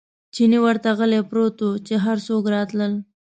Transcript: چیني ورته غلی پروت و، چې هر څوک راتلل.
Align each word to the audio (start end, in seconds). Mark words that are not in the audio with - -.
چیني 0.33 0.59
ورته 0.65 0.89
غلی 0.97 1.21
پروت 1.29 1.57
و، 1.65 1.69
چې 1.87 1.93
هر 2.05 2.17
څوک 2.27 2.43
راتلل. 2.55 2.93